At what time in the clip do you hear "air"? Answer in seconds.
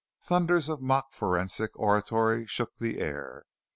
2.99-3.45